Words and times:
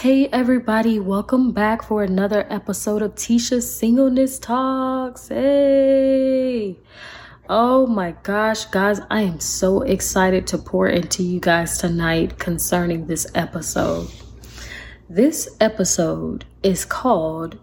Hey, 0.00 0.28
everybody, 0.28 1.00
welcome 1.00 1.50
back 1.50 1.82
for 1.82 2.04
another 2.04 2.46
episode 2.50 3.02
of 3.02 3.16
Tisha's 3.16 3.68
Singleness 3.76 4.38
Talks. 4.38 5.26
Hey, 5.26 6.78
oh 7.48 7.84
my 7.88 8.12
gosh, 8.22 8.66
guys, 8.66 9.00
I 9.10 9.22
am 9.22 9.40
so 9.40 9.82
excited 9.82 10.46
to 10.46 10.58
pour 10.58 10.86
into 10.86 11.24
you 11.24 11.40
guys 11.40 11.78
tonight 11.78 12.38
concerning 12.38 13.08
this 13.08 13.26
episode. 13.34 14.08
This 15.10 15.48
episode 15.60 16.44
is 16.62 16.84
called 16.84 17.58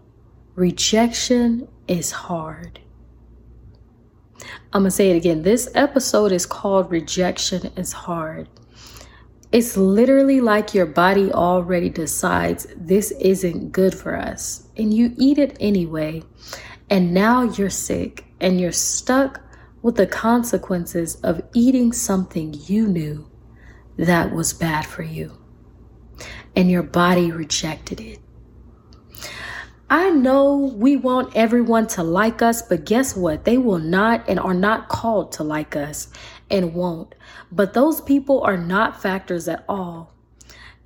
Rejection 0.56 1.66
is 1.88 2.10
Hard. 2.10 2.80
I'm 4.74 4.82
gonna 4.82 4.90
say 4.90 5.10
it 5.10 5.16
again. 5.16 5.40
This 5.40 5.70
episode 5.74 6.32
is 6.32 6.44
called 6.44 6.90
Rejection 6.90 7.72
is 7.78 7.92
Hard. 7.92 8.50
It's 9.52 9.76
literally 9.76 10.40
like 10.40 10.74
your 10.74 10.86
body 10.86 11.32
already 11.32 11.88
decides 11.88 12.66
this 12.76 13.12
isn't 13.12 13.72
good 13.72 13.94
for 13.94 14.16
us, 14.16 14.68
and 14.76 14.92
you 14.92 15.14
eat 15.18 15.38
it 15.38 15.56
anyway. 15.60 16.22
And 16.90 17.14
now 17.14 17.42
you're 17.42 17.70
sick 17.70 18.24
and 18.40 18.60
you're 18.60 18.72
stuck 18.72 19.40
with 19.82 19.96
the 19.96 20.06
consequences 20.06 21.16
of 21.16 21.42
eating 21.54 21.92
something 21.92 22.54
you 22.66 22.86
knew 22.86 23.30
that 23.96 24.32
was 24.32 24.52
bad 24.52 24.84
for 24.84 25.02
you. 25.02 25.38
And 26.54 26.70
your 26.70 26.82
body 26.82 27.30
rejected 27.30 28.00
it. 28.00 28.18
I 29.88 30.10
know 30.10 30.56
we 30.56 30.96
want 30.96 31.36
everyone 31.36 31.86
to 31.88 32.02
like 32.02 32.42
us, 32.42 32.62
but 32.62 32.84
guess 32.84 33.16
what? 33.16 33.44
They 33.44 33.58
will 33.58 33.78
not 33.78 34.28
and 34.28 34.40
are 34.40 34.54
not 34.54 34.88
called 34.88 35.30
to 35.32 35.44
like 35.44 35.76
us 35.76 36.08
and 36.50 36.74
won't. 36.74 37.14
But 37.50 37.74
those 37.74 38.00
people 38.00 38.42
are 38.42 38.56
not 38.56 39.00
factors 39.00 39.48
at 39.48 39.64
all. 39.68 40.14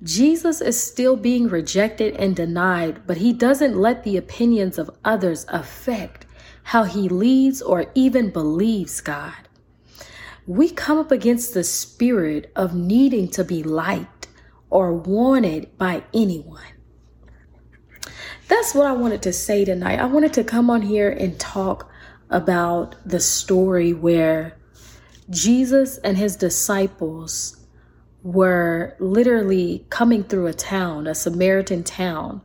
Jesus 0.03 0.61
is 0.61 0.81
still 0.81 1.15
being 1.15 1.47
rejected 1.47 2.15
and 2.15 2.35
denied, 2.35 3.05
but 3.05 3.17
he 3.17 3.33
doesn't 3.33 3.77
let 3.77 4.03
the 4.03 4.17
opinions 4.17 4.79
of 4.79 4.89
others 5.05 5.45
affect 5.49 6.25
how 6.63 6.83
he 6.83 7.07
leads 7.07 7.61
or 7.61 7.91
even 7.93 8.31
believes 8.31 8.99
God. 9.01 9.47
We 10.47 10.69
come 10.69 10.97
up 10.97 11.11
against 11.11 11.53
the 11.53 11.63
spirit 11.63 12.51
of 12.55 12.73
needing 12.73 13.29
to 13.29 13.43
be 13.43 13.61
liked 13.61 14.27
or 14.71 14.93
wanted 14.93 15.77
by 15.77 16.03
anyone. 16.13 16.63
That's 18.47 18.73
what 18.73 18.87
I 18.87 18.93
wanted 18.93 19.21
to 19.23 19.33
say 19.33 19.65
tonight. 19.65 19.99
I 19.99 20.05
wanted 20.05 20.33
to 20.33 20.43
come 20.43 20.69
on 20.69 20.81
here 20.81 21.09
and 21.09 21.39
talk 21.39 21.91
about 22.29 22.95
the 23.05 23.19
story 23.19 23.93
where 23.93 24.57
Jesus 25.29 25.97
and 25.99 26.17
his 26.17 26.35
disciples 26.35 27.57
were 28.23 28.95
literally 28.99 29.85
coming 29.89 30.23
through 30.23 30.47
a 30.47 30.53
town, 30.53 31.07
a 31.07 31.15
Samaritan 31.15 31.83
town. 31.83 32.41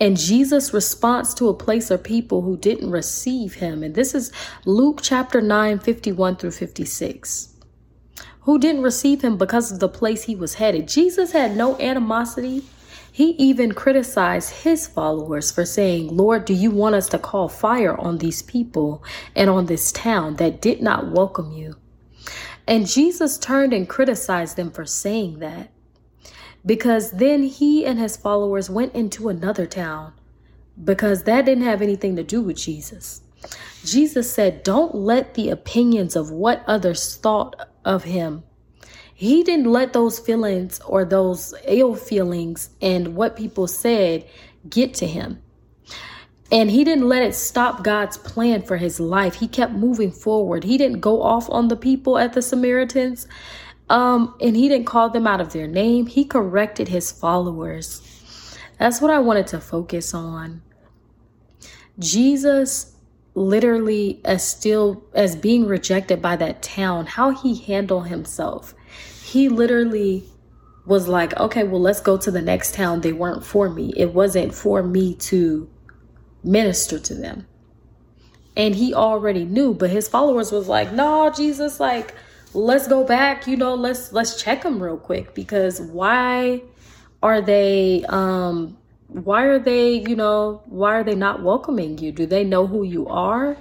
And 0.00 0.16
Jesus' 0.16 0.72
response 0.72 1.34
to 1.34 1.48
a 1.48 1.54
place 1.54 1.90
of 1.90 2.04
people 2.04 2.42
who 2.42 2.56
didn't 2.56 2.90
receive 2.90 3.54
him. 3.54 3.82
And 3.82 3.94
this 3.94 4.14
is 4.14 4.32
Luke 4.64 5.00
chapter 5.02 5.40
9, 5.40 5.80
51 5.80 6.36
through 6.36 6.52
56. 6.52 7.54
Who 8.42 8.58
didn't 8.58 8.82
receive 8.82 9.22
him 9.22 9.36
because 9.36 9.72
of 9.72 9.80
the 9.80 9.88
place 9.88 10.24
he 10.24 10.36
was 10.36 10.54
headed. 10.54 10.88
Jesus 10.88 11.32
had 11.32 11.56
no 11.56 11.78
animosity. 11.80 12.64
He 13.18 13.30
even 13.30 13.72
criticized 13.72 14.62
his 14.62 14.86
followers 14.86 15.50
for 15.50 15.64
saying, 15.64 16.16
Lord, 16.16 16.44
do 16.44 16.54
you 16.54 16.70
want 16.70 16.94
us 16.94 17.08
to 17.08 17.18
call 17.18 17.48
fire 17.48 17.98
on 17.98 18.18
these 18.18 18.42
people 18.42 19.02
and 19.34 19.50
on 19.50 19.66
this 19.66 19.90
town 19.90 20.36
that 20.36 20.60
did 20.62 20.80
not 20.80 21.10
welcome 21.10 21.50
you? 21.50 21.74
And 22.68 22.86
Jesus 22.86 23.36
turned 23.36 23.72
and 23.72 23.88
criticized 23.88 24.54
them 24.54 24.70
for 24.70 24.84
saying 24.84 25.40
that. 25.40 25.72
Because 26.64 27.10
then 27.10 27.42
he 27.42 27.84
and 27.84 27.98
his 27.98 28.16
followers 28.16 28.70
went 28.70 28.94
into 28.94 29.28
another 29.28 29.66
town 29.66 30.12
because 30.84 31.24
that 31.24 31.44
didn't 31.44 31.64
have 31.64 31.82
anything 31.82 32.14
to 32.14 32.22
do 32.22 32.40
with 32.40 32.56
Jesus. 32.58 33.22
Jesus 33.84 34.32
said, 34.32 34.62
Don't 34.62 34.94
let 34.94 35.34
the 35.34 35.50
opinions 35.50 36.14
of 36.14 36.30
what 36.30 36.62
others 36.68 37.16
thought 37.16 37.68
of 37.84 38.04
him. 38.04 38.44
He 39.18 39.42
didn't 39.42 39.66
let 39.66 39.94
those 39.94 40.20
feelings 40.20 40.78
or 40.86 41.04
those 41.04 41.52
ill 41.64 41.96
feelings 41.96 42.70
and 42.80 43.16
what 43.16 43.34
people 43.34 43.66
said 43.66 44.24
get 44.70 44.94
to 44.94 45.08
him. 45.08 45.42
And 46.52 46.70
he 46.70 46.84
didn't 46.84 47.08
let 47.08 47.24
it 47.24 47.34
stop 47.34 47.82
God's 47.82 48.16
plan 48.16 48.62
for 48.62 48.76
his 48.76 49.00
life. 49.00 49.34
He 49.34 49.48
kept 49.48 49.72
moving 49.72 50.12
forward. 50.12 50.62
He 50.62 50.78
didn't 50.78 51.00
go 51.00 51.20
off 51.20 51.50
on 51.50 51.66
the 51.66 51.74
people 51.74 52.16
at 52.16 52.34
the 52.34 52.40
Samaritans. 52.40 53.26
Um, 53.90 54.36
and 54.40 54.54
he 54.54 54.68
didn't 54.68 54.86
call 54.86 55.10
them 55.10 55.26
out 55.26 55.40
of 55.40 55.52
their 55.52 55.66
name. 55.66 56.06
He 56.06 56.24
corrected 56.24 56.86
his 56.86 57.10
followers. 57.10 58.56
That's 58.78 59.00
what 59.00 59.10
I 59.10 59.18
wanted 59.18 59.48
to 59.48 59.60
focus 59.60 60.14
on. 60.14 60.62
Jesus 61.98 62.94
literally 63.34 64.20
as 64.24 64.46
still 64.46 65.02
as 65.12 65.34
being 65.34 65.66
rejected 65.66 66.22
by 66.22 66.36
that 66.36 66.62
town, 66.62 67.06
how 67.06 67.30
he 67.30 67.56
handled 67.56 68.06
himself. 68.06 68.76
He 69.28 69.50
literally 69.50 70.24
was 70.86 71.06
like, 71.06 71.38
okay, 71.38 71.64
well, 71.64 71.82
let's 71.82 72.00
go 72.00 72.16
to 72.16 72.30
the 72.30 72.40
next 72.40 72.74
town. 72.74 73.02
They 73.02 73.12
weren't 73.12 73.44
for 73.44 73.68
me. 73.68 73.92
It 73.94 74.14
wasn't 74.14 74.54
for 74.54 74.82
me 74.82 75.14
to 75.16 75.68
minister 76.42 76.98
to 76.98 77.14
them. 77.14 77.46
And 78.56 78.74
he 78.74 78.94
already 78.94 79.44
knew, 79.44 79.74
but 79.74 79.90
his 79.90 80.08
followers 80.08 80.50
was 80.50 80.66
like, 80.66 80.92
"No, 80.92 81.30
Jesus, 81.30 81.78
like 81.78 82.14
let's 82.54 82.88
go 82.88 83.04
back, 83.04 83.46
you 83.46 83.56
know, 83.56 83.74
let's 83.74 84.12
let's 84.12 84.42
check 84.42 84.62
them 84.62 84.82
real 84.82 84.96
quick 84.96 85.34
because 85.34 85.80
why 85.80 86.62
are 87.22 87.40
they 87.40 88.04
um 88.08 88.76
why 89.08 89.44
are 89.44 89.58
they, 89.58 90.00
you 90.08 90.16
know, 90.16 90.62
why 90.66 90.94
are 90.94 91.04
they 91.04 91.14
not 91.14 91.42
welcoming 91.42 91.98
you? 91.98 92.12
Do 92.12 92.26
they 92.26 92.44
know 92.44 92.66
who 92.66 92.82
you 92.82 93.06
are?" 93.08 93.56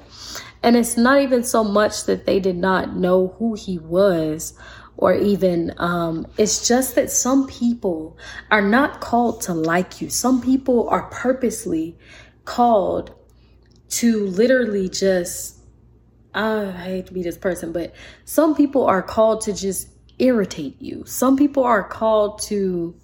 And 0.64 0.76
it's 0.76 0.98
not 0.98 1.22
even 1.22 1.44
so 1.44 1.64
much 1.64 2.06
that 2.06 2.26
they 2.26 2.40
did 2.40 2.58
not 2.58 2.96
know 2.96 3.36
who 3.38 3.54
he 3.54 3.78
was 3.78 4.58
or 4.98 5.14
even 5.14 5.74
um, 5.78 6.28
it's 6.38 6.68
just 6.68 6.96
that 6.96 7.12
some 7.12 7.48
people 7.48 8.18
are 8.52 8.62
not 8.62 9.00
called 9.00 9.42
to 9.42 9.54
like 9.54 10.02
you. 10.02 10.10
Some 10.10 10.42
people 10.42 10.90
are 10.90 11.04
purposely 11.10 11.96
called 12.46 13.14
to 13.90 14.26
literally 14.28 14.90
just 14.90 15.58
I 16.34 16.72
hate 16.72 17.08
to 17.08 17.14
be 17.14 17.24
this 17.24 17.38
person, 17.38 17.72
but 17.72 17.94
some 18.26 18.54
people 18.54 18.86
are 18.86 19.02
called 19.02 19.42
to 19.42 19.54
just 19.54 19.90
irritate 20.20 20.80
you. 20.80 21.04
Some 21.06 21.36
people 21.36 21.64
are 21.64 21.84
called 21.84 22.42
to 22.44 22.96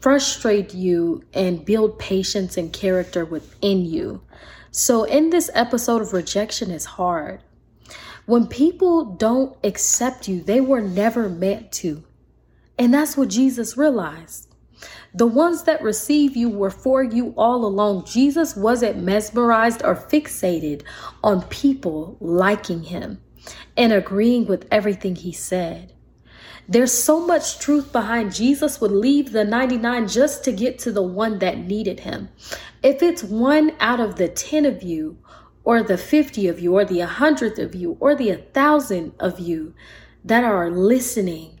frustrate 0.00 0.74
you 0.74 1.24
and 1.32 1.64
build 1.64 1.98
patience 1.98 2.56
and 2.56 2.72
character 2.72 3.24
within 3.24 3.84
you. 3.84 4.22
So, 4.70 5.04
in 5.04 5.30
this 5.30 5.50
episode 5.54 6.02
of 6.02 6.12
rejection 6.12 6.70
is 6.70 6.84
hard. 6.84 7.42
When 8.28 8.46
people 8.46 9.06
don't 9.06 9.56
accept 9.64 10.28
you, 10.28 10.42
they 10.42 10.60
were 10.60 10.82
never 10.82 11.30
meant 11.30 11.72
to. 11.80 12.04
And 12.78 12.92
that's 12.92 13.16
what 13.16 13.30
Jesus 13.30 13.78
realized. 13.78 14.54
The 15.14 15.26
ones 15.26 15.62
that 15.62 15.80
receive 15.80 16.36
you 16.36 16.50
were 16.50 16.68
for 16.68 17.02
you 17.02 17.32
all 17.38 17.64
along. 17.64 18.04
Jesus 18.04 18.54
wasn't 18.54 19.02
mesmerized 19.02 19.82
or 19.82 19.96
fixated 19.96 20.82
on 21.24 21.40
people 21.44 22.18
liking 22.20 22.82
him 22.82 23.22
and 23.78 23.94
agreeing 23.94 24.44
with 24.44 24.68
everything 24.70 25.16
he 25.16 25.32
said. 25.32 25.94
There's 26.68 26.92
so 26.92 27.26
much 27.26 27.58
truth 27.58 27.92
behind 27.92 28.34
Jesus 28.34 28.78
would 28.78 28.90
leave 28.90 29.32
the 29.32 29.42
99 29.42 30.06
just 30.06 30.44
to 30.44 30.52
get 30.52 30.78
to 30.80 30.92
the 30.92 31.02
one 31.02 31.38
that 31.38 31.56
needed 31.56 32.00
him. 32.00 32.28
If 32.82 33.02
it's 33.02 33.24
one 33.24 33.72
out 33.80 34.00
of 34.00 34.16
the 34.16 34.28
10 34.28 34.66
of 34.66 34.82
you, 34.82 35.16
or 35.68 35.82
the 35.82 35.98
50 35.98 36.48
of 36.48 36.58
you, 36.58 36.72
or 36.74 36.82
the 36.86 37.00
100th 37.00 37.58
of 37.58 37.74
you, 37.74 37.98
or 38.00 38.14
the 38.14 38.30
1,000 38.30 39.12
of 39.20 39.38
you 39.38 39.74
that 40.24 40.42
are 40.42 40.70
listening 40.70 41.58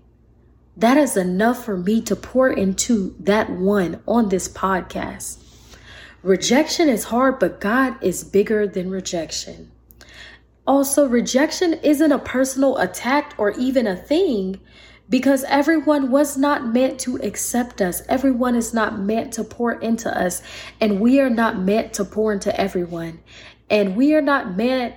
that 0.78 0.96
is 0.96 1.16
enough 1.16 1.64
for 1.64 1.76
me 1.76 2.00
to 2.00 2.14
pour 2.14 2.48
into 2.48 3.14
that 3.18 3.50
one 3.50 4.00
on 4.06 4.28
this 4.28 4.48
podcast. 4.48 5.44
Rejection 6.22 6.88
is 6.88 7.04
hard, 7.04 7.38
but 7.38 7.60
God 7.60 7.96
is 8.00 8.22
bigger 8.24 8.66
than 8.66 8.88
rejection. 8.88 9.72
Also, 10.66 11.06
rejection 11.06 11.74
isn't 11.74 12.12
a 12.12 12.18
personal 12.18 12.78
attack 12.78 13.34
or 13.36 13.50
even 13.58 13.86
a 13.86 13.96
thing 13.96 14.60
because 15.10 15.42
everyone 15.44 16.10
was 16.10 16.36
not 16.36 16.66
meant 16.66 17.00
to 17.00 17.16
accept 17.16 17.82
us. 17.82 18.02
Everyone 18.08 18.54
is 18.54 18.72
not 18.72 19.00
meant 19.00 19.32
to 19.32 19.42
pour 19.44 19.72
into 19.72 20.08
us, 20.16 20.42
and 20.80 21.00
we 21.00 21.18
are 21.20 21.30
not 21.30 21.58
meant 21.58 21.92
to 21.94 22.04
pour 22.04 22.32
into 22.32 22.58
everyone. 22.58 23.18
And 23.70 23.96
we 23.96 24.14
are 24.14 24.22
not 24.22 24.56
meant 24.56 24.94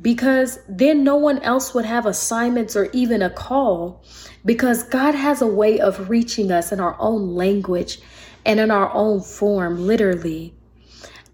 because 0.00 0.58
then 0.68 1.04
no 1.04 1.16
one 1.16 1.38
else 1.40 1.74
would 1.74 1.84
have 1.84 2.06
assignments 2.06 2.76
or 2.76 2.90
even 2.92 3.22
a 3.22 3.30
call 3.30 4.02
because 4.44 4.82
God 4.82 5.14
has 5.14 5.40
a 5.40 5.46
way 5.46 5.80
of 5.80 6.08
reaching 6.08 6.50
us 6.52 6.72
in 6.72 6.80
our 6.80 6.96
own 6.98 7.34
language 7.34 8.00
and 8.44 8.60
in 8.60 8.70
our 8.70 8.92
own 8.92 9.20
form, 9.20 9.86
literally. 9.86 10.54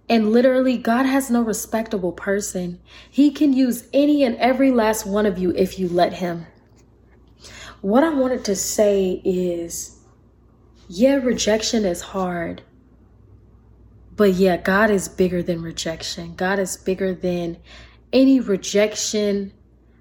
And 0.09 0.33
literally, 0.33 0.77
God 0.79 1.07
has 1.07 1.31
no 1.31 1.43
respectable 1.43 2.13
person. 2.13 2.81
He 3.11 3.31
can 3.31 3.53
use 3.53 3.89
any 3.93 4.25
and 4.25 4.37
every 4.37 4.71
last 4.71 5.07
one 5.07 5.27
of 5.27 5.39
you 5.39 5.53
if 5.57 5.79
you 5.79 5.89
let 5.89 6.15
Him. 6.15 6.47
What 7.81 8.05
I 8.05 8.11
wanted 8.11 8.45
to 8.47 8.57
say 8.57 9.21
is 9.25 9.99
Yeah, 10.89 11.17
rejection 11.17 11.85
is 11.85 12.01
hard. 12.01 12.63
But 14.15 14.35
yeah, 14.35 14.59
God 14.59 14.91
is 14.91 15.09
bigger 15.09 15.43
than 15.43 15.63
rejection. 15.63 16.35
God 16.35 16.59
is 16.59 16.77
bigger 16.77 17.15
than 17.15 17.59
any 18.13 18.41
rejection, 18.41 19.53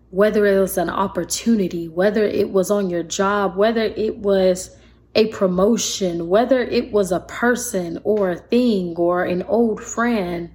whether 0.09 0.45
it 0.45 0.59
was 0.59 0.77
an 0.77 0.89
opportunity, 0.89 1.87
whether 1.87 2.23
it 2.25 2.51
was 2.51 2.69
on 2.69 2.89
your 2.89 3.03
job, 3.03 3.55
whether 3.55 3.83
it 3.83 4.17
was 4.17 4.75
a 5.15 5.27
promotion, 5.27 6.27
whether 6.27 6.59
it 6.59 6.91
was 6.91 7.11
a 7.11 7.21
person 7.21 7.99
or 8.03 8.31
a 8.31 8.37
thing 8.37 8.95
or 8.97 9.23
an 9.23 9.43
old 9.43 9.81
friend, 9.81 10.49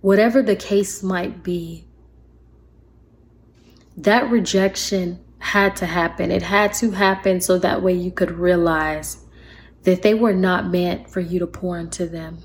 whatever 0.00 0.42
the 0.42 0.56
case 0.56 1.02
might 1.02 1.42
be, 1.42 1.86
that 3.96 4.28
rejection 4.30 5.22
had 5.38 5.76
to 5.76 5.86
happen. 5.86 6.30
It 6.30 6.42
had 6.42 6.72
to 6.74 6.92
happen 6.92 7.40
so 7.40 7.58
that 7.58 7.82
way 7.82 7.92
you 7.92 8.10
could 8.10 8.30
realize 8.30 9.24
that 9.82 10.02
they 10.02 10.14
were 10.14 10.32
not 10.32 10.70
meant 10.70 11.10
for 11.10 11.20
you 11.20 11.40
to 11.40 11.46
pour 11.46 11.78
into 11.78 12.06
them. 12.06 12.38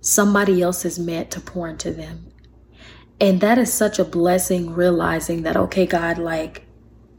Somebody 0.00 0.62
else 0.62 0.84
is 0.84 0.98
meant 0.98 1.30
to 1.32 1.40
pour 1.40 1.68
into 1.68 1.92
them. 1.92 2.32
And 3.20 3.40
that 3.40 3.58
is 3.58 3.72
such 3.72 3.98
a 3.98 4.04
blessing 4.04 4.72
realizing 4.72 5.42
that, 5.42 5.56
okay, 5.56 5.86
God, 5.86 6.16
like, 6.16 6.66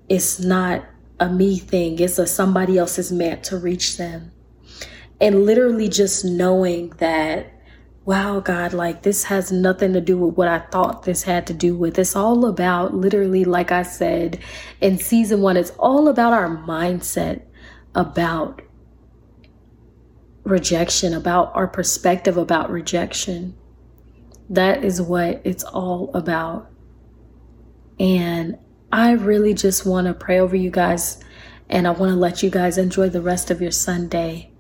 it's 0.10 0.40
not 0.40 0.84
a 1.20 1.30
me 1.30 1.60
thing, 1.60 2.00
it's 2.00 2.18
a 2.18 2.26
somebody 2.26 2.78
else 2.80 2.98
is 2.98 3.12
meant 3.12 3.44
to 3.46 3.58
reach 3.58 3.98
them. 3.98 4.32
And 5.20 5.46
literally 5.46 5.88
just 5.88 6.26
knowing 6.26 6.90
that, 6.98 7.54
wow, 8.06 8.40
God, 8.40 8.74
like, 8.74 9.04
this 9.04 9.26
has 9.26 9.52
nothing 9.52 9.94
to 9.94 10.02
do 10.02 10.18
with 10.18 10.36
what 10.36 10.48
I 10.48 10.58
thought 10.58 11.04
this 11.04 11.22
had 11.22 11.46
to 11.48 11.54
do 11.54 11.76
with. 11.78 12.00
It's 12.00 12.16
all 12.16 12.46
about, 12.48 12.96
literally, 12.96 13.46
like 13.46 13.72
I 13.72 13.84
said 13.84 14.40
in 14.82 14.98
season 14.98 15.42
one, 15.42 15.58
it's 15.58 15.70
all 15.78 16.08
about 16.08 16.34
our 16.34 16.50
mindset 16.50 17.44
about 17.94 18.64
rejection, 20.44 21.14
about 21.14 21.52
our 21.56 21.68
perspective 21.68 22.38
about 22.38 22.70
rejection. 22.70 23.56
That 24.50 24.84
is 24.84 25.02
what 25.02 25.42
it's 25.44 25.64
all 25.64 26.12
about. 26.14 26.70
And 28.00 28.58
I 28.92 29.12
really 29.12 29.54
just 29.54 29.86
want 29.86 30.08
to 30.08 30.14
pray 30.14 30.40
over 30.40 30.56
you 30.56 30.72
guys 30.72 31.24
and 31.70 31.88
I 31.88 31.92
want 31.92 32.12
to 32.12 32.18
let 32.18 32.44
you 32.44 32.50
guys 32.50 32.78
enjoy 32.78 33.10
the 33.10 33.22
rest 33.22 33.50
of 33.50 33.62
your 33.62 33.72
Sunday. 33.72 34.51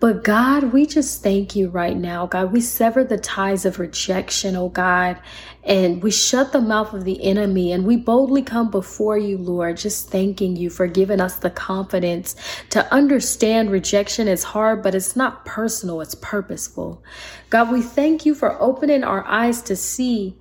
But 0.00 0.24
God, 0.24 0.72
we 0.72 0.86
just 0.86 1.22
thank 1.22 1.54
you 1.54 1.68
right 1.68 1.96
now. 1.96 2.26
God, 2.26 2.52
we 2.52 2.62
sever 2.62 3.04
the 3.04 3.18
ties 3.18 3.66
of 3.66 3.78
rejection, 3.78 4.56
oh 4.56 4.70
God, 4.70 5.20
and 5.62 6.02
we 6.02 6.10
shut 6.10 6.52
the 6.52 6.60
mouth 6.62 6.94
of 6.94 7.04
the 7.04 7.22
enemy 7.22 7.70
and 7.70 7.84
we 7.84 7.96
boldly 7.96 8.40
come 8.40 8.70
before 8.70 9.18
you, 9.18 9.36
Lord, 9.36 9.76
just 9.76 10.08
thanking 10.08 10.56
you 10.56 10.70
for 10.70 10.86
giving 10.86 11.20
us 11.20 11.36
the 11.36 11.50
confidence 11.50 12.34
to 12.70 12.90
understand 12.92 13.70
rejection 13.70 14.26
is 14.26 14.42
hard, 14.42 14.82
but 14.82 14.94
it's 14.94 15.16
not 15.16 15.44
personal, 15.44 16.00
it's 16.00 16.14
purposeful. 16.14 17.04
God, 17.50 17.70
we 17.70 17.82
thank 17.82 18.24
you 18.24 18.34
for 18.34 18.58
opening 18.58 19.04
our 19.04 19.26
eyes 19.26 19.60
to 19.62 19.76
see 19.76 20.34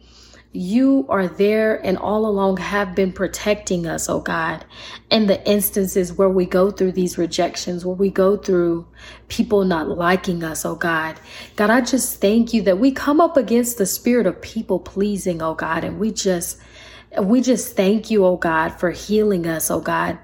you 0.51 1.05
are 1.09 1.27
there 1.27 1.75
and 1.85 1.97
all 1.97 2.25
along 2.25 2.57
have 2.57 2.95
been 2.95 3.11
protecting 3.11 3.85
us, 3.85 4.09
oh 4.09 4.19
God. 4.19 4.65
In 5.11 5.27
the 5.27 5.45
instances 5.47 6.13
where 6.13 6.29
we 6.29 6.45
go 6.45 6.71
through 6.71 6.93
these 6.93 7.19
rejections, 7.19 7.85
where 7.85 7.95
we 7.95 8.09
go 8.09 8.35
through 8.35 8.87
people 9.27 9.63
not 9.63 9.89
liking 9.89 10.43
us, 10.43 10.65
oh 10.65 10.75
God. 10.75 11.19
God, 11.55 11.69
I 11.69 11.81
just 11.81 12.19
thank 12.19 12.51
you 12.51 12.63
that 12.63 12.79
we 12.79 12.91
come 12.91 13.21
up 13.21 13.37
against 13.37 13.77
the 13.77 13.85
spirit 13.85 14.25
of 14.25 14.41
people 14.41 14.79
pleasing, 14.79 15.41
oh 15.41 15.53
God, 15.53 15.83
and 15.83 15.99
we 15.99 16.11
just 16.11 16.59
we 17.21 17.41
just 17.41 17.75
thank 17.75 18.09
you, 18.09 18.25
oh 18.25 18.37
God, 18.37 18.69
for 18.69 18.91
healing 18.91 19.47
us, 19.47 19.69
oh 19.69 19.81
God, 19.81 20.17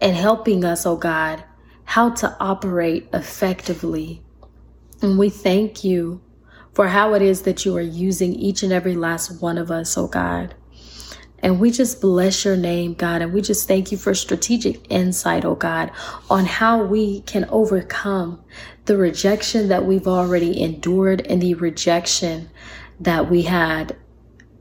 and 0.00 0.14
helping 0.14 0.64
us, 0.64 0.86
oh 0.86 0.96
God, 0.96 1.42
how 1.84 2.10
to 2.10 2.36
operate 2.38 3.08
effectively. 3.12 4.22
And 5.02 5.18
we 5.18 5.30
thank 5.30 5.82
you 5.82 6.20
for 6.74 6.88
how 6.88 7.14
it 7.14 7.22
is 7.22 7.42
that 7.42 7.64
you 7.64 7.76
are 7.76 7.80
using 7.80 8.34
each 8.34 8.62
and 8.62 8.72
every 8.72 8.96
last 8.96 9.40
one 9.40 9.56
of 9.56 9.70
us, 9.70 9.96
oh 9.96 10.08
God. 10.08 10.54
And 11.38 11.60
we 11.60 11.70
just 11.70 12.00
bless 12.00 12.44
your 12.44 12.56
name, 12.56 12.94
God. 12.94 13.20
And 13.22 13.32
we 13.32 13.42
just 13.42 13.68
thank 13.68 13.92
you 13.92 13.98
for 13.98 14.14
strategic 14.14 14.90
insight, 14.90 15.44
oh 15.44 15.54
God, 15.54 15.92
on 16.30 16.46
how 16.46 16.82
we 16.82 17.20
can 17.22 17.44
overcome 17.50 18.42
the 18.86 18.96
rejection 18.96 19.68
that 19.68 19.84
we've 19.84 20.08
already 20.08 20.60
endured 20.60 21.20
and 21.26 21.40
the 21.40 21.54
rejection 21.54 22.50
that 22.98 23.30
we 23.30 23.42
had 23.42 23.96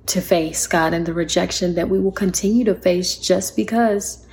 to 0.08 0.22
face, 0.22 0.68
God, 0.68 0.94
and 0.94 1.06
the 1.06 1.14
rejection 1.14 1.76
that 1.76 1.90
we 1.90 2.00
will 2.00 2.12
continue 2.12 2.66
to 2.66 2.76
face 2.76 3.18
just 3.18 3.56
because 3.56 4.26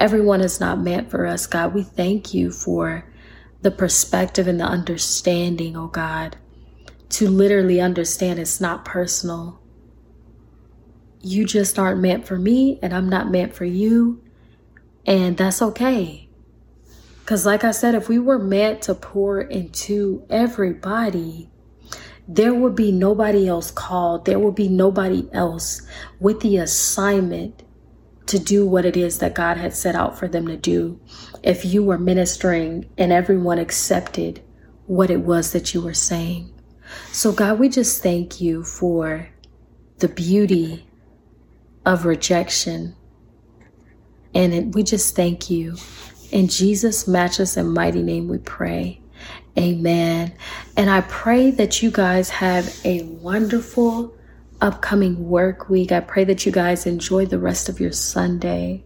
everyone 0.00 0.40
is 0.40 0.58
not 0.58 0.80
meant 0.80 1.08
for 1.10 1.24
us, 1.24 1.46
God. 1.46 1.72
We 1.72 1.84
thank 1.84 2.34
you 2.34 2.50
for 2.50 3.08
the 3.62 3.70
perspective 3.70 4.48
and 4.48 4.58
the 4.58 4.64
understanding, 4.64 5.76
oh 5.76 5.86
God 5.86 6.36
to 7.12 7.28
literally 7.28 7.80
understand 7.80 8.38
it's 8.38 8.60
not 8.60 8.84
personal. 8.84 9.60
You 11.20 11.44
just 11.44 11.78
aren't 11.78 12.00
meant 12.00 12.26
for 12.26 12.38
me, 12.38 12.78
and 12.82 12.92
I'm 12.92 13.08
not 13.08 13.30
meant 13.30 13.54
for 13.54 13.66
you. 13.66 14.22
And 15.06 15.36
that's 15.36 15.60
okay. 15.60 16.28
Because, 17.20 17.44
like 17.46 17.64
I 17.64 17.70
said, 17.70 17.94
if 17.94 18.08
we 18.08 18.18
were 18.18 18.38
meant 18.38 18.82
to 18.82 18.94
pour 18.94 19.40
into 19.40 20.26
everybody, 20.30 21.50
there 22.26 22.54
would 22.54 22.74
be 22.74 22.90
nobody 22.90 23.46
else 23.46 23.70
called. 23.70 24.24
There 24.24 24.38
would 24.38 24.54
be 24.54 24.68
nobody 24.68 25.28
else 25.32 25.82
with 26.18 26.40
the 26.40 26.56
assignment 26.56 27.62
to 28.26 28.38
do 28.38 28.66
what 28.66 28.86
it 28.86 28.96
is 28.96 29.18
that 29.18 29.34
God 29.34 29.58
had 29.58 29.74
set 29.74 29.94
out 29.94 30.18
for 30.18 30.28
them 30.28 30.46
to 30.46 30.56
do. 30.56 30.98
If 31.42 31.64
you 31.64 31.84
were 31.84 31.98
ministering 31.98 32.88
and 32.96 33.12
everyone 33.12 33.58
accepted 33.58 34.42
what 34.86 35.10
it 35.10 35.20
was 35.20 35.52
that 35.52 35.74
you 35.74 35.82
were 35.82 35.94
saying. 35.94 36.52
So, 37.12 37.32
God, 37.32 37.58
we 37.58 37.68
just 37.68 38.02
thank 38.02 38.40
you 38.40 38.64
for 38.64 39.28
the 39.98 40.08
beauty 40.08 40.86
of 41.84 42.04
rejection. 42.04 42.94
And 44.34 44.54
it, 44.54 44.74
we 44.74 44.82
just 44.82 45.14
thank 45.14 45.50
you. 45.50 45.76
In 46.30 46.48
Jesus' 46.48 47.06
matchless 47.06 47.56
and 47.56 47.72
mighty 47.72 48.02
name, 48.02 48.28
we 48.28 48.38
pray. 48.38 49.00
Amen. 49.58 50.32
And 50.76 50.88
I 50.88 51.02
pray 51.02 51.50
that 51.52 51.82
you 51.82 51.90
guys 51.90 52.30
have 52.30 52.74
a 52.84 53.02
wonderful 53.02 54.16
upcoming 54.62 55.28
work 55.28 55.68
week. 55.68 55.92
I 55.92 56.00
pray 56.00 56.24
that 56.24 56.46
you 56.46 56.52
guys 56.52 56.86
enjoy 56.86 57.26
the 57.26 57.38
rest 57.38 57.68
of 57.68 57.80
your 57.80 57.92
Sunday. 57.92 58.84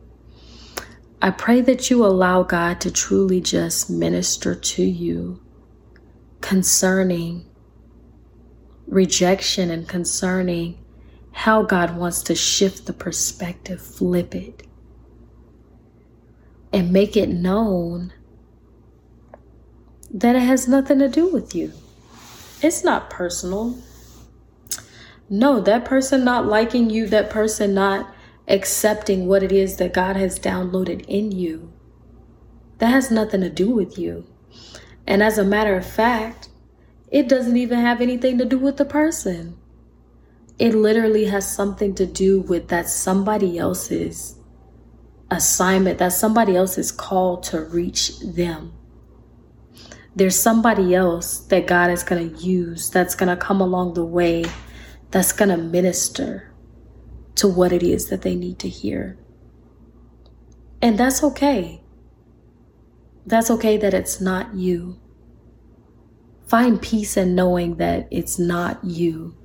I 1.22 1.30
pray 1.30 1.60
that 1.60 1.90
you 1.90 2.04
allow 2.04 2.42
God 2.42 2.80
to 2.80 2.90
truly 2.90 3.40
just 3.40 3.88
minister 3.88 4.54
to 4.54 4.82
you 4.82 5.40
concerning 6.40 7.46
rejection 8.86 9.70
and 9.70 9.88
concerning 9.88 10.78
how 11.32 11.62
God 11.62 11.96
wants 11.96 12.22
to 12.24 12.34
shift 12.34 12.86
the 12.86 12.92
perspective, 12.92 13.80
flip 13.80 14.34
it, 14.34 14.66
and 16.72 16.92
make 16.92 17.16
it 17.16 17.28
known 17.28 18.12
that 20.10 20.36
it 20.36 20.42
has 20.42 20.66
nothing 20.66 20.98
to 20.98 21.08
do 21.08 21.30
with 21.30 21.54
you. 21.54 21.72
It's 22.62 22.82
not 22.82 23.10
personal. 23.10 23.78
No, 25.28 25.60
that 25.60 25.84
person 25.84 26.24
not 26.24 26.46
liking 26.46 26.88
you, 26.88 27.06
that 27.08 27.28
person 27.28 27.74
not 27.74 28.14
accepting 28.48 29.26
what 29.26 29.42
it 29.42 29.52
is 29.52 29.76
that 29.76 29.92
God 29.92 30.16
has 30.16 30.38
downloaded 30.38 31.04
in 31.06 31.32
you, 31.32 31.72
that 32.78 32.86
has 32.86 33.10
nothing 33.10 33.40
to 33.40 33.50
do 33.50 33.70
with 33.70 33.98
you. 33.98 34.26
And 35.06 35.22
as 35.22 35.38
a 35.38 35.44
matter 35.44 35.76
of 35.76 35.84
fact, 35.86 36.48
it 37.10 37.28
doesn't 37.28 37.56
even 37.56 37.78
have 37.80 38.00
anything 38.00 38.38
to 38.38 38.44
do 38.44 38.58
with 38.58 38.76
the 38.76 38.84
person. 38.84 39.56
It 40.58 40.74
literally 40.74 41.26
has 41.26 41.50
something 41.50 41.94
to 41.96 42.06
do 42.06 42.40
with 42.40 42.68
that 42.68 42.88
somebody 42.88 43.58
else's 43.58 44.36
assignment, 45.30 45.98
that 45.98 46.12
somebody 46.12 46.56
else 46.56 46.78
is 46.78 46.90
called 46.90 47.42
to 47.44 47.60
reach 47.60 48.18
them. 48.20 48.72
There's 50.14 50.40
somebody 50.40 50.94
else 50.94 51.40
that 51.40 51.66
God 51.66 51.90
is 51.90 52.02
going 52.02 52.34
to 52.34 52.42
use 52.42 52.88
that's 52.88 53.14
going 53.14 53.28
to 53.28 53.36
come 53.36 53.60
along 53.60 53.94
the 53.94 54.04
way 54.04 54.44
that's 55.10 55.32
going 55.32 55.50
to 55.50 55.58
minister 55.58 56.52
to 57.34 57.46
what 57.46 57.72
it 57.72 57.82
is 57.82 58.08
that 58.08 58.22
they 58.22 58.34
need 58.34 58.58
to 58.60 58.68
hear. 58.68 59.18
And 60.80 60.98
that's 60.98 61.22
okay. 61.22 61.82
That's 63.26 63.50
okay 63.50 63.76
that 63.76 63.92
it's 63.92 64.20
not 64.20 64.54
you. 64.54 64.98
Find 66.46 66.80
peace 66.80 67.16
in 67.16 67.34
knowing 67.34 67.76
that 67.76 68.06
it's 68.10 68.38
not 68.38 68.82
you 68.84 69.36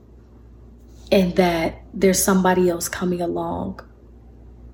and 1.12 1.36
that 1.36 1.82
there's 1.94 2.24
somebody 2.24 2.70
else 2.70 2.88
coming 2.88 3.22
along 3.22 3.82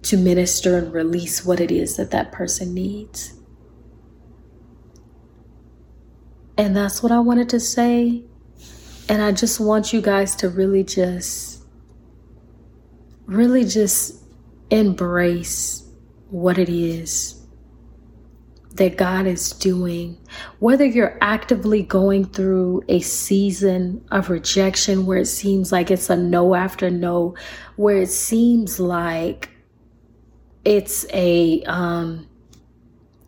to 0.04 0.18
minister 0.18 0.78
and 0.78 0.94
release 0.94 1.46
what 1.46 1.60
it 1.60 1.72
is 1.72 1.96
that 1.98 2.12
that 2.12 2.32
person 2.32 2.74
needs. 2.74 3.34
And 6.58 6.76
that's 6.76 7.02
what 7.02 7.12
I 7.12 7.20
wanted 7.20 7.50
to 7.50 7.60
say. 7.60 8.24
And 9.10 9.22
I 9.22 9.32
just 9.32 9.60
want 9.60 9.94
you 9.94 10.02
guys 10.02 10.36
to 10.38 10.50
really 10.50 10.84
just, 10.84 11.64
really 13.26 13.64
just 13.64 14.24
embrace 14.70 15.90
what 16.30 16.58
it 16.58 16.68
is 16.68 17.47
that 18.78 18.98
God 18.98 19.28
is 19.28 19.52
doing, 19.52 20.18
whether 20.60 20.86
you're 20.86 21.18
actively 21.22 21.84
going 21.84 22.26
through 22.26 22.84
a 22.88 23.00
season 23.00 24.06
of 24.12 24.30
rejection 24.30 25.06
where 25.06 25.20
it 25.20 25.26
seems 25.26 25.72
like 25.72 25.92
it's 25.92 26.10
a 26.10 26.16
no 26.16 26.56
after 26.56 26.90
no, 26.90 27.36
where 27.76 27.98
it 27.98 28.10
seems 28.10 28.80
like 28.80 29.50
it's 30.64 31.06
a 31.14 31.64
um 31.64 32.28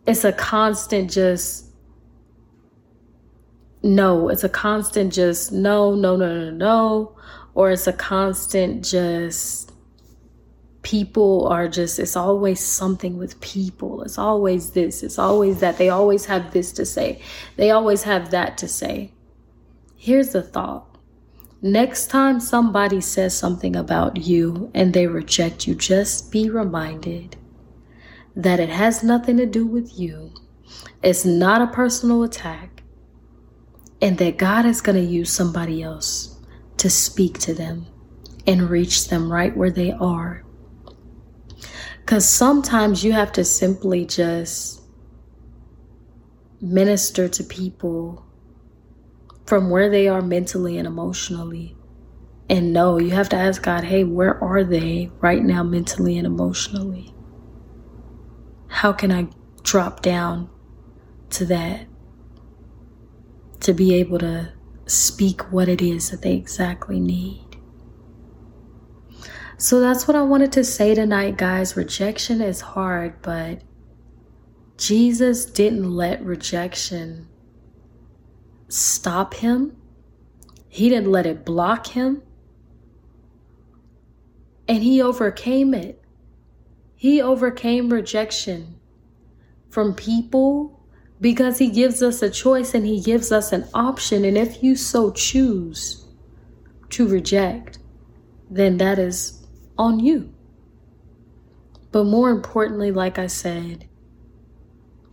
it's 0.06 0.24
a 0.24 0.32
constant 0.32 1.10
just 1.10 1.66
no, 3.82 4.28
it's 4.28 4.44
a 4.44 4.48
constant 4.48 5.12
just 5.12 5.52
no, 5.52 5.94
no, 5.94 6.16
no, 6.16 6.50
no, 6.50 6.50
no, 6.50 7.16
or 7.54 7.70
it's 7.70 7.86
a 7.86 7.92
constant 7.92 8.84
just 8.84 9.69
people 10.82 11.46
are 11.48 11.68
just 11.68 11.98
it's 11.98 12.16
always 12.16 12.60
something 12.60 13.18
with 13.18 13.40
people. 13.40 14.02
It's 14.02 14.18
always 14.18 14.70
this. 14.70 15.02
It's 15.02 15.18
always 15.18 15.60
that. 15.60 15.78
They 15.78 15.88
always 15.88 16.26
have 16.26 16.52
this 16.52 16.72
to 16.72 16.86
say. 16.86 17.20
They 17.56 17.70
always 17.70 18.04
have 18.04 18.30
that 18.30 18.56
to 18.58 18.68
say. 18.68 19.12
Here's 19.96 20.30
the 20.30 20.42
thought. 20.42 20.86
Next 21.62 22.06
time 22.06 22.40
somebody 22.40 23.02
says 23.02 23.36
something 23.36 23.76
about 23.76 24.16
you 24.16 24.70
and 24.74 24.94
they 24.94 25.06
reject 25.06 25.66
you 25.66 25.74
just 25.74 26.32
be 26.32 26.48
reminded 26.48 27.36
that 28.34 28.60
it 28.60 28.70
has 28.70 29.02
nothing 29.02 29.36
to 29.36 29.46
do 29.46 29.66
with 29.66 29.98
you. 29.98 30.32
It's 31.02 31.26
not 31.26 31.60
a 31.60 31.66
personal 31.66 32.22
attack 32.22 32.82
and 34.00 34.16
that 34.16 34.38
God 34.38 34.64
is 34.64 34.80
going 34.80 34.96
to 34.96 35.12
use 35.12 35.30
somebody 35.30 35.82
else 35.82 36.38
to 36.78 36.88
speak 36.88 37.38
to 37.40 37.52
them 37.52 37.86
and 38.46 38.70
reach 38.70 39.08
them 39.08 39.30
right 39.30 39.54
where 39.54 39.70
they 39.70 39.92
are 39.92 40.44
because 42.00 42.28
sometimes 42.28 43.04
you 43.04 43.12
have 43.12 43.32
to 43.32 43.44
simply 43.44 44.04
just 44.04 44.82
minister 46.60 47.28
to 47.28 47.44
people 47.44 48.24
from 49.46 49.70
where 49.70 49.88
they 49.88 50.08
are 50.08 50.22
mentally 50.22 50.78
and 50.78 50.86
emotionally. 50.86 51.76
And 52.48 52.72
no, 52.72 52.98
you 52.98 53.10
have 53.10 53.28
to 53.30 53.36
ask 53.36 53.62
God, 53.62 53.84
hey, 53.84 54.04
where 54.04 54.42
are 54.42 54.64
they 54.64 55.10
right 55.20 55.42
now, 55.42 55.62
mentally 55.62 56.18
and 56.18 56.26
emotionally? 56.26 57.14
How 58.68 58.92
can 58.92 59.12
I 59.12 59.28
drop 59.62 60.02
down 60.02 60.50
to 61.30 61.44
that 61.46 61.86
to 63.60 63.72
be 63.72 63.94
able 63.94 64.18
to 64.18 64.52
speak 64.86 65.52
what 65.52 65.68
it 65.68 65.80
is 65.80 66.10
that 66.10 66.22
they 66.22 66.34
exactly 66.34 66.98
need? 66.98 67.49
So 69.60 69.78
that's 69.78 70.08
what 70.08 70.16
I 70.16 70.22
wanted 70.22 70.52
to 70.52 70.64
say 70.64 70.94
tonight, 70.94 71.36
guys. 71.36 71.76
Rejection 71.76 72.40
is 72.40 72.62
hard, 72.62 73.20
but 73.20 73.60
Jesus 74.78 75.44
didn't 75.44 75.92
let 75.92 76.24
rejection 76.24 77.28
stop 78.68 79.34
him. 79.34 79.76
He 80.66 80.88
didn't 80.88 81.12
let 81.12 81.26
it 81.26 81.44
block 81.44 81.88
him. 81.88 82.22
And 84.66 84.82
he 84.82 85.02
overcame 85.02 85.74
it. 85.74 86.02
He 86.96 87.20
overcame 87.20 87.90
rejection 87.90 88.80
from 89.68 89.94
people 89.94 90.80
because 91.20 91.58
he 91.58 91.68
gives 91.68 92.02
us 92.02 92.22
a 92.22 92.30
choice 92.30 92.72
and 92.72 92.86
he 92.86 92.98
gives 92.98 93.30
us 93.30 93.52
an 93.52 93.68
option. 93.74 94.24
And 94.24 94.38
if 94.38 94.62
you 94.62 94.74
so 94.74 95.10
choose 95.10 96.06
to 96.88 97.06
reject, 97.06 97.78
then 98.48 98.78
that 98.78 98.98
is 98.98 99.39
on 99.80 99.98
you. 99.98 100.32
But 101.90 102.04
more 102.04 102.28
importantly, 102.28 102.92
like 102.92 103.18
I 103.18 103.26
said, 103.26 103.88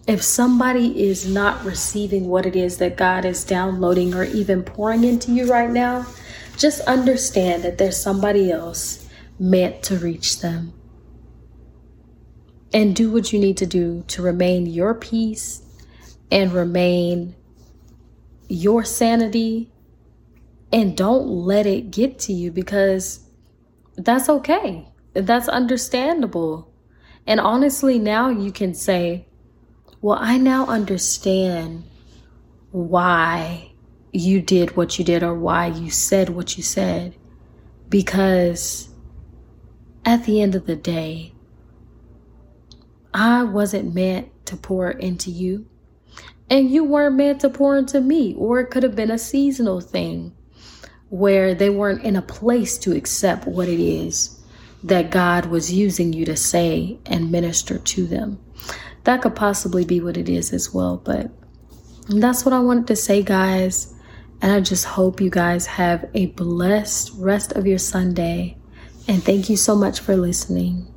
if 0.06 0.22
somebody 0.22 1.08
is 1.08 1.28
not 1.28 1.64
receiving 1.64 2.28
what 2.28 2.46
it 2.46 2.56
is 2.56 2.78
that 2.78 2.98
God 2.98 3.26
is 3.26 3.44
downloading 3.44 4.14
or 4.14 4.26
even 4.26 4.64
pouring 4.64 5.06
into 5.06 5.32
you 5.32 5.50
right 5.50 5.70
now, 5.70 6.06
just 6.58 6.82
understand 6.82 7.64
that 7.64 7.78
there's 7.78 8.00
somebody 8.02 8.52
else 8.52 9.08
meant 9.40 9.84
to 9.84 9.98
reach 9.98 10.42
them. 10.42 10.74
And 12.74 12.96
do 12.96 13.10
what 13.10 13.32
you 13.32 13.40
need 13.40 13.58
to 13.58 13.66
do 13.66 14.04
to 14.08 14.22
remain 14.22 14.66
your 14.66 14.94
peace 14.94 15.62
and 16.30 16.52
remain 16.52 17.36
your 18.50 18.84
sanity. 18.84 19.72
And 20.72 20.96
don't 20.98 21.28
let 21.28 21.66
it 21.66 21.92
get 21.92 22.20
to 22.20 22.34
you 22.34 22.52
because 22.52 23.27
that's 23.98 24.30
okay. 24.30 24.88
That's 25.14 25.50
understandable. 25.50 26.72
And 27.26 27.40
honestly, 27.40 28.00
now 28.00 28.30
you 28.30 28.52
can 28.52 28.74
say, 28.74 29.28
well, 30.02 30.18
I 30.20 30.38
now 30.38 30.68
understand 30.68 31.84
why 32.72 33.72
you 34.14 34.42
did 34.42 34.78
what 34.78 34.98
you 34.98 35.04
did 35.04 35.24
or 35.24 35.34
why 35.34 35.68
you 35.68 35.90
said 35.90 36.30
what 36.30 36.58
you 36.58 36.64
said. 36.64 37.16
Because 37.90 38.90
at 40.06 40.26
the 40.26 40.42
end 40.42 40.56
of 40.56 40.68
the 40.68 40.76
day, 40.76 41.34
I 43.14 43.44
wasn't 43.44 43.96
meant 43.96 44.30
to 44.46 44.56
pour 44.56 44.92
into 44.92 45.32
you, 45.32 45.68
and 46.50 46.70
you 46.70 46.84
weren't 46.84 47.16
meant 47.16 47.42
to 47.42 47.50
pour 47.50 47.78
into 47.78 48.00
me, 48.00 48.36
or 48.38 48.60
it 48.60 48.70
could 48.70 48.84
have 48.84 48.96
been 48.96 49.12
a 49.12 49.18
seasonal 49.18 49.82
thing 49.82 50.37
where 51.10 51.56
they 51.56 51.70
weren't 51.70 52.04
in 52.04 52.16
a 52.16 52.22
place 52.22 52.78
to 52.80 52.96
accept 52.96 53.48
what 53.48 53.68
it 53.68 53.80
is 53.80 54.38
that 54.84 55.12
God 55.12 55.48
was 55.48 55.74
using 55.74 56.14
you 56.14 56.26
to 56.26 56.36
say 56.36 57.00
and 57.06 57.32
minister 57.32 57.78
to 57.78 58.06
them. 58.06 58.40
That 59.04 59.22
could 59.22 59.36
possibly 59.36 59.86
be 59.86 60.02
what 60.02 60.18
it 60.18 60.30
is 60.30 60.54
as 60.54 60.74
well, 60.74 60.98
but 60.98 61.32
that's 62.10 62.46
what 62.46 62.54
I 62.54 62.60
wanted 62.60 62.88
to 62.88 62.96
say, 62.96 63.24
guys. 63.24 63.94
And 64.42 64.52
I 64.52 64.60
just 64.62 64.86
hope 64.86 65.20
you 65.20 65.30
guys 65.30 65.66
have 65.66 66.10
a 66.14 66.28
blessed 66.28 67.12
rest 67.18 67.54
of 67.54 67.66
your 67.66 67.80
Sunday. 67.80 68.58
And 69.08 69.24
thank 69.24 69.50
you 69.50 69.58
so 69.58 69.76
much 69.76 70.00
for 70.00 70.16
listening. 70.16 70.94